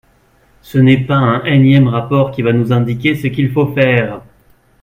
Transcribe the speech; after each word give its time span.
Ce 0.63 0.79
n’est 0.79 1.05
pas 1.05 1.13
un 1.17 1.43
énième 1.43 1.87
rapport 1.87 2.31
qui 2.31 2.41
va 2.41 2.53
nous 2.53 2.73
indiquer 2.73 3.13
ce 3.13 3.27
qu’il 3.27 3.51
faut 3.51 3.67
faire. 3.71 4.23